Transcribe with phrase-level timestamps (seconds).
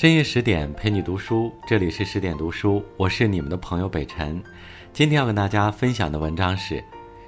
[0.00, 4.40] 深夜十点陪你读书，这里是十点读书，我是你们的朋友北辰。
[4.92, 6.76] 今天要跟大家分享的文章是《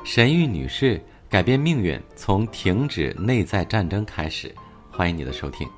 [0.04, 4.48] 神谕女士改变命运从停止内在战争开始》，
[4.88, 5.68] 欢迎你的收听。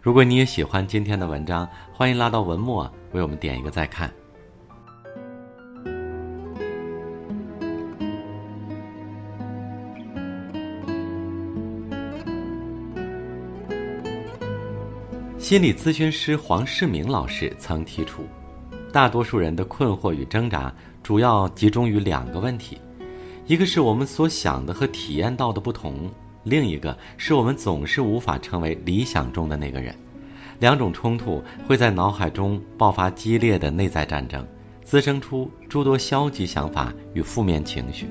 [0.00, 4.08] 如果你也喜欢今天的文章，欢迎拉到文末为我们点一个再看。
[15.46, 18.24] 心理咨询师黄世明老师曾提出，
[18.90, 20.74] 大多数人的困惑与挣扎
[21.04, 22.80] 主要集中于两个问题：
[23.46, 26.10] 一个是我们所想的和体验到的不同，
[26.42, 29.94] 另一个是我们总是无法成为理想中的那个人。
[30.58, 34.44] 两种冲突会在脑海中爆发激烈的内在战争，
[34.82, 38.08] 滋生出诸多消极想法与负面情绪。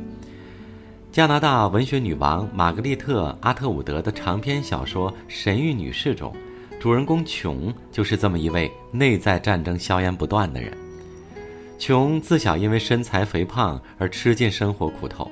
[1.11, 6.33] 加拿大文学女王玛格丽特·阿特伍德的长篇小说《神谕女士》中。
[6.85, 10.71] 主人公琼就是这么一位内在战争硝烟不断的人。
[11.79, 15.27] 琼自小因为身材肥胖而吃尽生活苦头，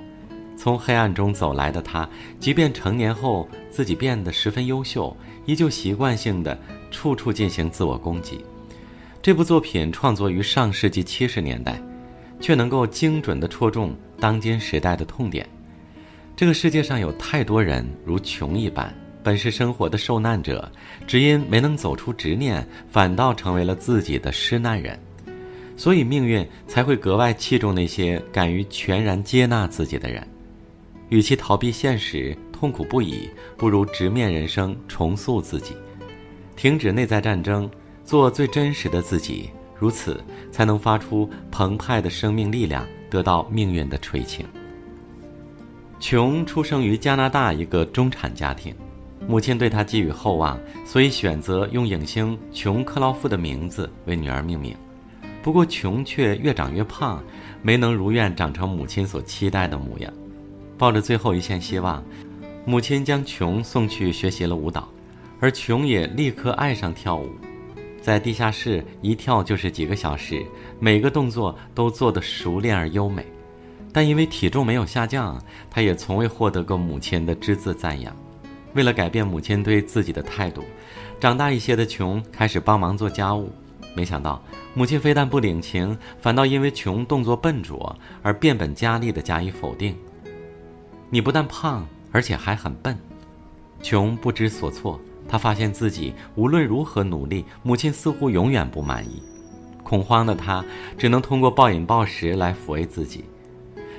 [0.57, 8.43] 从黑暗中走来的她，即便成年后自己变得十分优秀，依旧习惯性的处处进行自我攻击。
[9.21, 11.79] 这部作品创作于上世纪七十年代，
[12.39, 15.47] 却能够精准地戳中当今时代的痛点。
[16.35, 18.91] 这个世界上有太多人如琼一般。
[19.23, 20.69] 本是生活的受难者，
[21.07, 24.99] 只因没能走出执念，反倒成为了自己的施难人，
[25.77, 30.27] 所以命运才会格外器重那些敢于全然接纳自己的人。
[31.09, 35.73] 与其逃避现实，痛苦不已，不如直面人生，重塑自己，
[36.55, 37.69] 停止内在战争，
[38.03, 44.45] 做最真实的自己，如此才能发出澎湃的生命力量，得到命运的垂青。
[45.99, 48.75] 琼出生于加拿大一个中产家庭。
[49.27, 54.75] 母亲对她寄予厚望，所以选择用影星琼克劳夫的名字为女儿命名。
[55.41, 57.21] 不过，琼却越长越胖，
[57.61, 60.11] 没能如愿长成母亲所期待的模样。
[60.77, 62.03] 抱着最后一线希望，
[62.65, 64.87] 母亲将琼送去学习了舞蹈，
[65.39, 67.29] 而琼也立刻爱上跳舞，
[68.01, 70.45] 在地下室一跳就是几个小时，
[70.79, 73.25] 每个动作都做得熟练而优美。
[73.91, 78.15] 但因为体重没有下降，她也从未获得过母亲的只字赞扬。
[78.73, 80.63] 为了改变母亲对自己的态度，
[81.19, 83.51] 长大一些的琼开始帮忙做家务。
[83.95, 84.41] 没想到
[84.73, 89.95] 母亲非但不领情，反倒因为琼动作笨拙而变本加厉地加以否定。
[91.11, 92.97] 你不但胖，而且还很笨。
[93.83, 99.21] 琼不知所措，她发现自己无论如何努力，母亲似乎永远不满意。
[99.83, 100.65] 恐慌的她
[100.97, 103.25] 只能通过暴饮暴食来抚慰自己。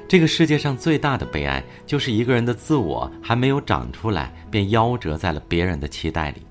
[0.07, 6.43] 这个世界上最大的悲哀，就是一个人的自我还没有长出来，便夭折在了别人的期待里。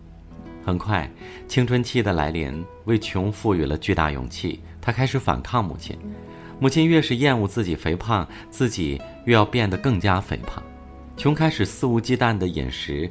[0.66, 1.10] 很快，
[1.48, 5.98] 青春期的来临为琼赋予了巨大勇气，她开始反抗母亲。
[6.60, 10.62] 母亲越是厌恶自己肥胖，自己越要变得更加肥胖。
[11.16, 13.10] 琼开始肆无忌惮的饮食，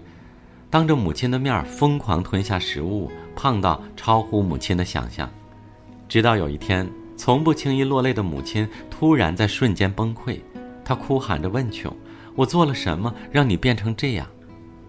[0.69, 5.31] 当着母亲的面疯狂吞下食物，胖到超乎母亲的想象。
[6.09, 6.91] 直到有一天。
[7.25, 10.41] 从不轻易落泪的母亲突然在瞬间崩溃，
[10.84, 11.97] 她哭喊着问琼
[12.34, 14.27] ：“我做了什么让你变成这样？”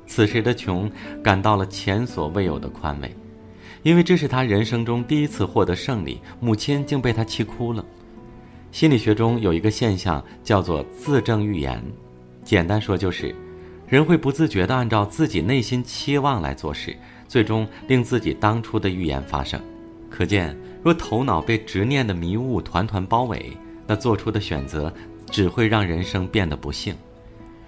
[0.07, 0.91] 此时的琼
[1.23, 3.15] 感到了前所未有的宽慰，
[3.83, 6.19] 因为这是他人生中第一次获得胜利。
[6.39, 7.85] 母亲竟被他气哭了。
[8.71, 11.79] 心理学中有一个现象叫做自证预言，
[12.43, 13.35] 简单说就是，
[13.85, 19.61] 人会不自觉地按照自己内心期望来做事，最终令自己当初的预言发生。
[20.13, 20.55] 可见。
[20.83, 23.57] 若头脑被执念的迷雾团团包围，
[23.87, 24.93] 那做出的选择
[25.31, 26.93] 只会让人生变得不幸。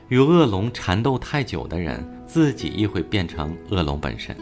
[0.09, 4.35] 与恶龙缠斗太久的人，自己亦会变成恶龙本身。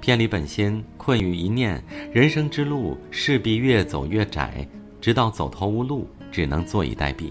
[0.00, 4.66] 偏离本心，困于一念，人生之路势必越走越窄，
[5.00, 7.30] 直到走投无路，只能坐以待毙。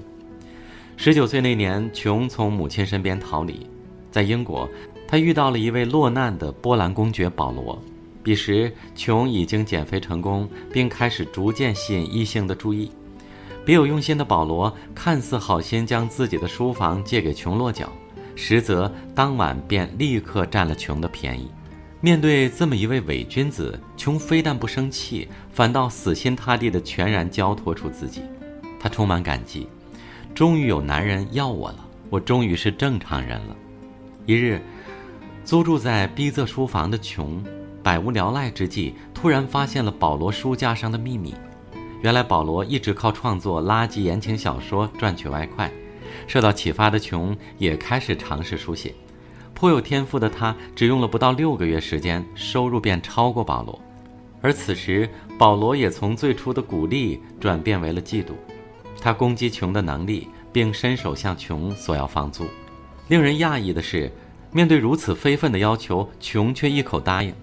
[0.96, 3.66] 十九岁那年，琼从母亲身边逃离，
[4.12, 4.70] 在英国，
[5.08, 7.82] 他遇到了一位落难的波兰公爵保罗。
[8.24, 12.90] 彼时，琼已经减肥成功，并开始逐渐吸引异性的注意。
[13.66, 17.92] 别有用心的保罗看似好心将自己的书房借给琼落脚，
[18.36, 21.52] 实则当晚便立刻占了琼的便宜。
[22.00, 28.22] 面对这么一位伪君子，琼非但不生气，反倒死心塌地地全然交托出自己。
[28.80, 29.68] 他充满感激，
[30.36, 33.56] 终于有男人要我了，我终于是正常人了。
[34.26, 34.62] 一日，
[35.46, 37.42] 租住在逼仄书房的琼。
[37.84, 41.36] 百无聊赖之际，突然发现了保罗书架上的秘密。
[42.02, 45.70] 原来保罗一直靠创作垃圾言情小说赚取外快。
[46.28, 48.94] 受到启发的琼也开始尝试书写。
[49.54, 53.80] 颇有天赋的他，只用了不到六个月时间，收入便超过保罗。
[54.42, 58.34] 而此时，保罗也从最初的鼓励转变为了嫉妒。
[59.00, 62.46] 他攻击琼的能力，并伸手向琼索要房租。
[63.10, 64.12] 令人讶异的是，
[64.52, 67.34] 面对如此非分的要求，琼却一口答应。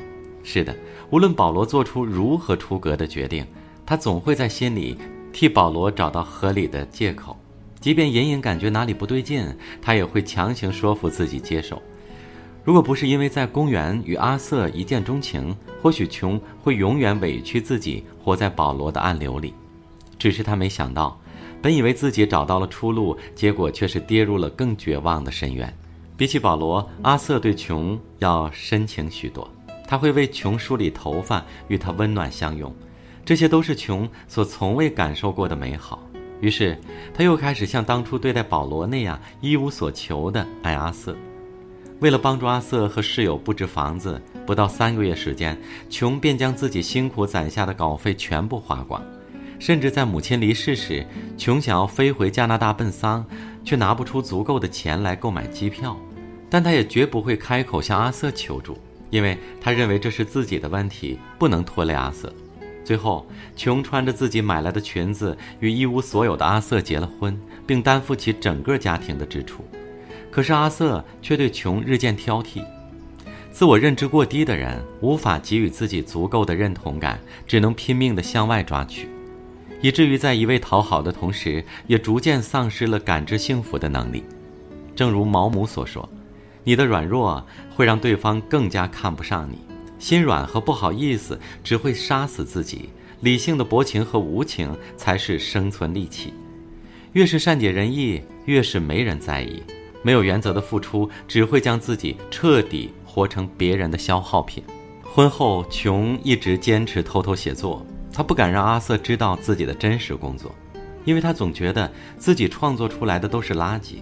[0.42, 0.74] 是的，
[1.10, 3.46] 无论保罗做出如何出格的决定，
[3.84, 4.96] 他总会在心里
[5.32, 7.36] 替保罗找到合理的借口。
[7.80, 9.46] 即便隐隐感觉哪里不对劲，
[9.80, 11.80] 他也会强行说服自己接受。
[12.62, 19.54] 如果不是因为在公园与阿瑟一见钟情，或许琼会永远委屈自己，活在保罗的暗流里。
[20.18, 21.18] 只是他没想到，
[21.62, 25.74] 本以为自己找到了出路，结果却是跌入了更绝望的深渊。
[26.18, 29.50] 比起保罗，阿瑟对琼要深情许多。
[29.90, 32.72] 他会为琼梳理头发，与她温暖相拥，
[33.24, 36.00] 这些都是琼所从未感受过的美好。
[36.40, 36.78] 于是，
[37.12, 41.16] 他又开始像当初对待保罗那样一无所求的爱阿瑟。
[41.98, 45.60] 为了帮助阿瑟和室友布置房子，不到三个月时间，
[45.90, 49.02] 琼便将自己辛苦攒下的稿费全部花光。
[49.58, 51.04] 甚至在母亲离世时，
[51.36, 53.26] 琼想要飞回加拿大奔丧，
[53.64, 55.96] 却拿不出足够的钱来购买机票。
[56.48, 58.78] 但他也绝不会开口向阿瑟求助，
[59.10, 62.32] 因为他认为这是自己的问题，不能拖累阿瑟。
[62.82, 69.64] 最后，琼穿着自己买来的裙子，与一无所有的阿瑟结了婚，并担负起整个家庭的支出。
[70.30, 72.64] 可是阿瑟却对琼日渐挑剔，
[73.52, 79.08] 自我认知过低的人无法给予自己足够的认同感，只能拼命地向外抓取，
[79.80, 84.24] 以至于在一味讨好的同时，也逐渐丧失了感知幸福的能力。
[84.96, 86.08] 正如毛姆所说
[86.64, 89.58] ：“你的软弱会让对方更加看不上你，
[89.98, 92.90] 心软和不好意思只会杀死自己，
[93.20, 96.32] 理性的薄情和无情才是生存利器。
[97.12, 99.62] 越是善解人意，越是没人在意。”
[100.02, 104.64] 没有原则的付出，只会将自己彻底活成别人的消耗品。
[105.02, 110.54] 婚后，琼一直坚持偷偷写作，她不敢让阿瑟知道自己的真实工作，
[111.04, 113.96] 因为她总觉得自己创作出来的都是垃圾，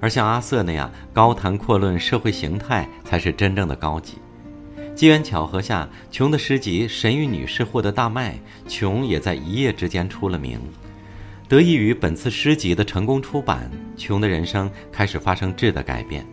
[0.00, 4.18] 而像阿瑟那样高谈阔论社会形态才是真正的高级。
[4.94, 10.58] 机缘巧合下，琼的诗集《神谕女士》获得大卖，琼也在一夜之间出了名。
[11.48, 16.26] 得益于本次诗集的成功出版，琼的人生开始发生质的改变。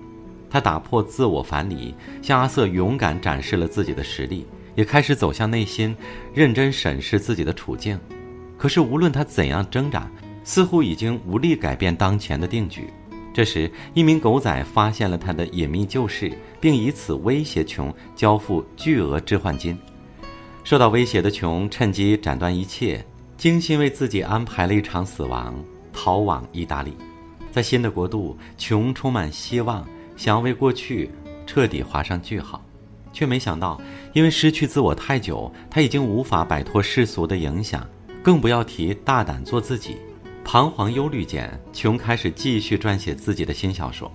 [0.49, 5.95] 他打破自我樊篱，向阿瑟勇敢展示了自己的实力，也开始走向内心，
[6.33, 7.99] 认真审视自己的处境。
[8.57, 10.09] 可是无论他怎样挣扎，
[10.43, 12.87] 似乎已经无力改变当前的定局。
[13.33, 16.31] 这时，一名狗仔发现了他的隐秘旧事，
[16.61, 19.77] 并以此威胁琼交付巨额置换金。
[20.63, 23.03] 受到威胁的琼趁机斩断一切。
[23.35, 25.53] 精心为自己安排了一场死亡，
[25.91, 26.93] 逃往意大利，
[27.51, 29.85] 在新的国度，琼充满希望，
[30.15, 31.09] 想要为过去
[31.45, 32.63] 彻底画上句号，
[33.11, 33.81] 却没想到，
[34.13, 37.85] 因为失去自我太久，他已经无法摆脱世俗的影响，
[38.21, 39.97] 更不要提大胆做自己。
[40.43, 44.11] 彷徨忧虑间，琼开始继续撰写自己的新小说，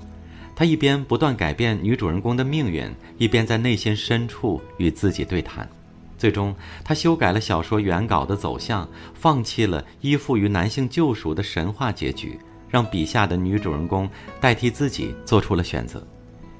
[0.54, 5.68] 他一边不断改变女主人公的命运，一边在内心深处与自己对谈。
[6.16, 6.54] 最终，
[6.84, 12.38] 他修改了小说原稿的走向，放弃了依附于男性救赎的神话结局，
[12.68, 14.08] 让笔下的女主人公
[14.40, 16.06] 代替自己做出了选择。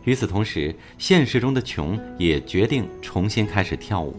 [0.04, 4.16] 与此同时，现实中的琼也决定重新开始跳舞。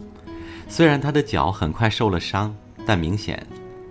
[0.68, 2.54] 虽然他的脚很快受了伤，
[2.86, 3.44] 但明显，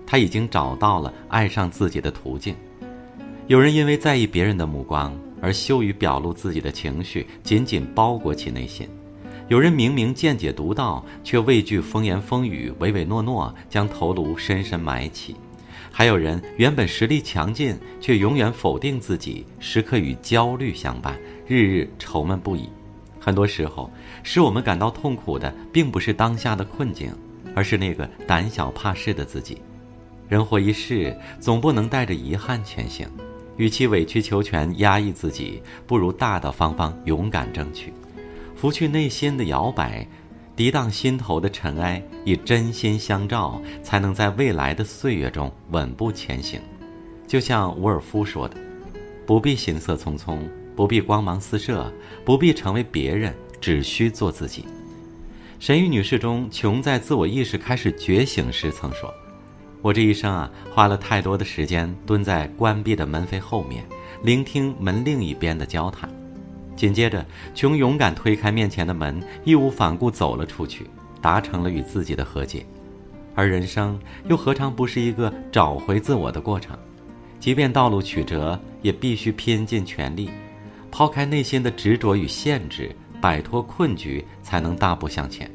[0.10, 2.56] 他已经找到了爱上自己的途径。
[3.46, 8.89] 有人因为在意别人的目光而羞于表露自己的情绪，紧紧包裹起内心。
[9.50, 15.36] 有人明明见解独到，却畏惧风言风语，唯唯诺诺，将头颅深深埋起；
[15.92, 21.16] 还有人原本实力强劲，却永远否定自己，时刻与焦虑相伴，
[21.48, 22.68] 日日愁闷不已。
[23.20, 23.92] 很多时候，
[24.24, 27.12] 使我们感到痛苦的，并不是当下的困境，
[27.56, 29.62] 而是那个胆小怕事的自己。
[30.30, 33.10] 人活一世，总不能带着遗憾前行。
[33.58, 37.92] 与其委曲求全、压抑自己，不如大大方方、勇敢争取。
[38.56, 40.08] 拂去内心的摇摆，
[40.56, 46.62] 涤荡心头的尘埃，以真心相照，才能在未来的岁月中稳步前行。
[47.28, 48.56] 就像伍尔夫说的
[49.26, 50.38] ：“不必行色匆匆，
[50.76, 51.92] 不必光芒四射，
[52.24, 54.62] 不必成为别人，只需做自己。”
[55.60, 59.14] 《神谕女士》中，琼在自我意识开始觉醒时曾说
[59.82, 63.86] ：“我这一生啊，花了太多的时间蹲在关闭的门扉后面，
[64.24, 66.10] 聆听门另一边的交谈。”
[66.76, 70.86] 紧接着，琼勇敢推开面前的门，义无反顾走了出去，
[71.22, 72.66] 达成了与自己的和解。
[73.36, 76.78] 而人生又何尝不是一个找回自我的过程？
[77.40, 80.30] 即便道路曲折，也必须拼尽全力，
[80.92, 85.50] 抛开内心的执着与限制，摆脱困局，才能大步向前。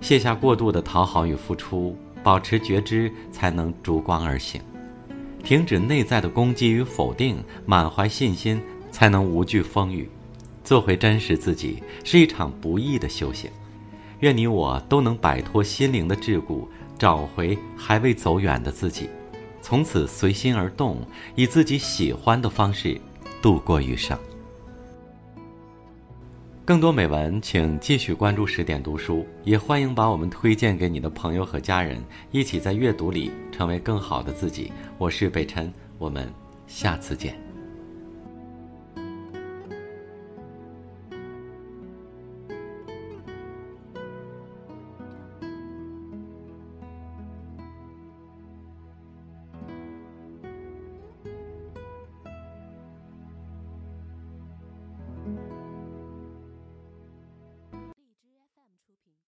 [0.00, 1.96] 卸下过度的讨好与付出，
[2.28, 4.60] 保持觉知，才能逐光而行。
[5.42, 10.10] 停止内在的攻击与否定，满怀信心，才能无惧风雨。
[10.62, 13.50] 做回真实自己，是一场不易的修行。
[14.20, 16.66] 愿你我都能摆脱心灵的桎梏，
[16.98, 19.08] 找回还未走远的自己，
[19.62, 20.98] 从此随心而动，
[21.34, 23.00] 以自己喜欢的方式
[23.40, 24.18] 度过余生。
[26.68, 31.98] 更多美文，请继续关注十点读书，也欢迎把我们推荐给你的朋友和家人，
[32.30, 34.70] 一起在阅读里成为更好的自己。
[34.98, 36.30] 我是北辰，我们
[36.66, 37.47] 下次见。